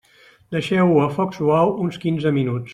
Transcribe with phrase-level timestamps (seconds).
[0.55, 2.69] Deixeu-ho a foc suau uns quinze minuts.